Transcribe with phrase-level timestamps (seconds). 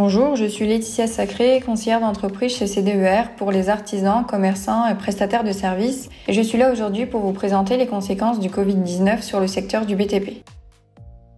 [0.00, 5.42] Bonjour, je suis Laetitia Sacré, conseillère d'entreprise chez CDER pour les artisans, commerçants et prestataires
[5.42, 9.40] de services et je suis là aujourd'hui pour vous présenter les conséquences du Covid-19 sur
[9.40, 10.44] le secteur du BTP.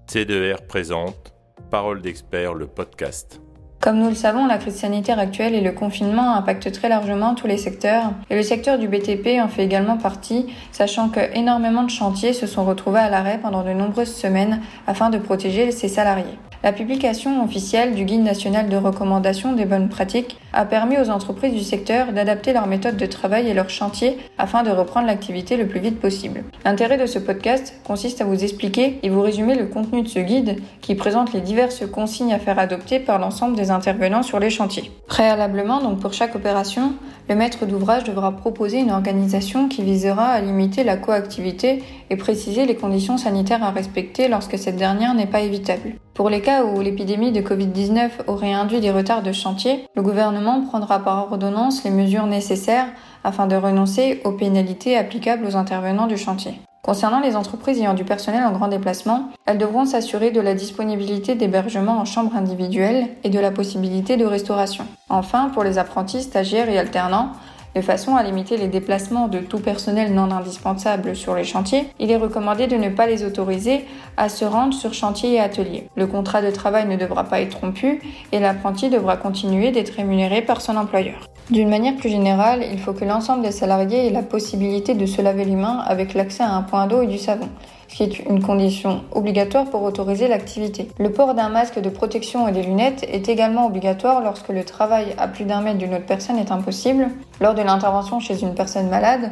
[0.08, 1.32] CDER présente
[1.70, 3.40] Parole d'expert, le podcast.
[3.80, 7.46] Comme nous le savons, la crise sanitaire actuelle et le confinement impactent très largement tous
[7.46, 11.90] les secteurs et le secteur du BTP en fait également partie, sachant que énormément de
[11.90, 16.36] chantiers se sont retrouvés à l'arrêt pendant de nombreuses semaines afin de protéger ses salariés.
[16.62, 21.54] La publication officielle du Guide national de recommandation des bonnes pratiques a permis aux entreprises
[21.54, 25.66] du secteur d'adapter leurs méthodes de travail et leurs chantiers afin de reprendre l'activité le
[25.66, 26.44] plus vite possible.
[26.66, 30.18] L'intérêt de ce podcast consiste à vous expliquer et vous résumer le contenu de ce
[30.18, 34.50] guide qui présente les diverses consignes à faire adopter par l'ensemble des intervenants sur les
[34.50, 34.92] chantiers.
[35.06, 36.92] Préalablement, donc pour chaque opération,
[37.30, 41.80] le maître d'ouvrage devra proposer une organisation qui visera à limiter la coactivité
[42.10, 45.94] et préciser les conditions sanitaires à respecter lorsque cette dernière n'est pas évitable.
[46.12, 50.62] Pour les cas où l'épidémie de Covid-19 aurait induit des retards de chantier, le gouvernement
[50.62, 52.88] prendra par ordonnance les mesures nécessaires
[53.22, 56.54] afin de renoncer aux pénalités applicables aux intervenants du chantier.
[56.82, 61.34] Concernant les entreprises ayant du personnel en grand déplacement, elles devront s'assurer de la disponibilité
[61.34, 64.86] d'hébergement en chambre individuelle et de la possibilité de restauration.
[65.10, 67.32] Enfin, pour les apprentis, stagiaires et alternants,
[67.74, 72.10] de façon à limiter les déplacements de tout personnel non indispensable sur les chantiers, il
[72.10, 73.84] est recommandé de ne pas les autoriser
[74.16, 75.88] à se rendre sur chantier et atelier.
[75.94, 78.00] Le contrat de travail ne devra pas être rompu
[78.32, 81.29] et l'apprenti devra continuer d'être rémunéré par son employeur.
[81.48, 85.22] D'une manière plus générale, il faut que l'ensemble des salariés aient la possibilité de se
[85.22, 87.48] laver les mains avec l'accès à un point d'eau et du savon
[87.90, 90.88] ce qui est une condition obligatoire pour autoriser l'activité.
[90.98, 95.14] Le port d'un masque de protection et des lunettes est également obligatoire lorsque le travail
[95.18, 97.08] à plus d'un mètre d'une autre personne est impossible,
[97.40, 99.30] lors de l'intervention chez une personne malade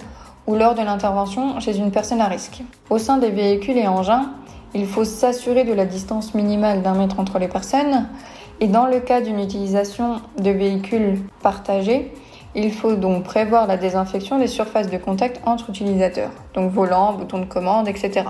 [0.49, 2.63] ou lors de l'intervention chez une personne à risque.
[2.91, 4.33] Au sein des véhicules et engins,
[4.75, 8.09] il faut s'assurer de la distance minimale d'un mètre entre les personnes
[8.61, 12.13] et dans le cas d'une utilisation de véhicules partagés,
[12.55, 17.39] il faut donc prévoir la désinfection des surfaces de contact entre utilisateurs, donc volant, bouton
[17.39, 18.25] de commande, etc.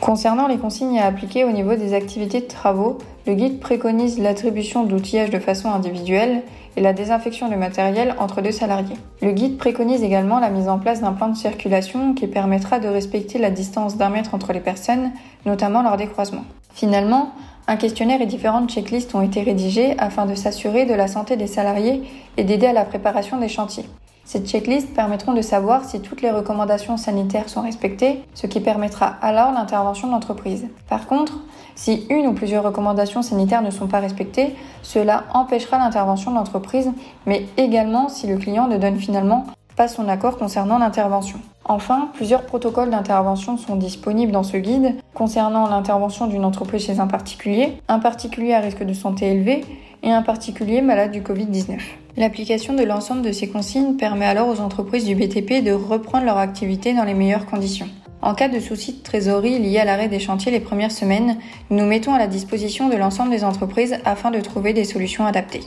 [0.00, 4.84] Concernant les consignes à appliquer au niveau des activités de travaux, le guide préconise l'attribution
[4.84, 6.42] d'outillage de façon individuelle
[6.76, 8.96] et la désinfection de matériel entre deux salariés.
[9.22, 12.88] Le guide préconise également la mise en place d'un plan de circulation qui permettra de
[12.88, 15.12] respecter la distance d'un mètre entre les personnes,
[15.46, 16.44] notamment lors des croisements.
[16.74, 17.32] Finalement,
[17.68, 21.48] un questionnaire et différentes checklists ont été rédigés afin de s'assurer de la santé des
[21.48, 22.02] salariés
[22.36, 23.86] et d'aider à la préparation des chantiers.
[24.24, 29.06] Ces checklists permettront de savoir si toutes les recommandations sanitaires sont respectées, ce qui permettra
[29.22, 30.66] alors l'intervention de l'entreprise.
[30.88, 31.40] Par contre,
[31.76, 36.90] si une ou plusieurs recommandations sanitaires ne sont pas respectées, cela empêchera l'intervention de l'entreprise,
[37.24, 41.38] mais également si le client ne donne finalement pas son accord concernant l'intervention.
[41.66, 47.06] Enfin, plusieurs protocoles d'intervention sont disponibles dans ce guide concernant l'intervention d'une entreprise chez un
[47.06, 49.64] particulier, un particulier à risque de santé élevé
[50.02, 51.78] et un particulier malade du Covid-19.
[52.16, 56.38] L'application de l'ensemble de ces consignes permet alors aux entreprises du BTP de reprendre leur
[56.38, 57.88] activité dans les meilleures conditions.
[58.22, 61.36] En cas de soucis de trésorerie liés à l'arrêt des chantiers les premières semaines,
[61.70, 65.26] nous nous mettons à la disposition de l'ensemble des entreprises afin de trouver des solutions
[65.26, 65.64] adaptées.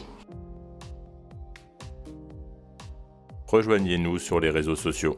[3.51, 5.17] Rejoignez-nous sur les réseaux sociaux.